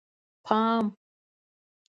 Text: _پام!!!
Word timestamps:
_پام!!! 0.47 0.85